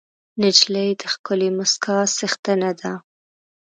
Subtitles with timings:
[0.41, 2.93] نجلۍ د ښکلې موسکا څښتنه ده.